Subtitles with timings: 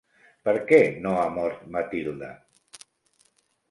[0.47, 2.35] Per què no ha mort Matilde?